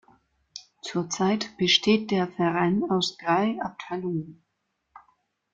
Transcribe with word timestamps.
Zurzeit 0.81 1.55
besteht 1.59 2.09
der 2.09 2.27
Verein 2.27 2.83
aus 2.89 3.17
drei 3.17 3.59
Abteilungen. 3.61 4.43